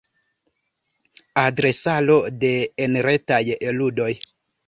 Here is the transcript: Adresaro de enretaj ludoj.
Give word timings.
Adresaro 1.41 2.17
de 2.45 2.51
enretaj 2.87 3.41
ludoj. 3.81 4.11